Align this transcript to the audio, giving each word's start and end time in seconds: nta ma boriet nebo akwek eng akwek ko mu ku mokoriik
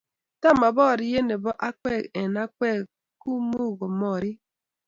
nta 0.39 0.49
ma 0.61 0.69
boriet 0.77 1.25
nebo 1.27 1.49
akwek 1.69 2.03
eng 2.21 2.35
akwek 2.45 2.79
ko 3.21 3.29
mu 3.49 3.65
ku 3.77 3.85
mokoriik 3.99 4.39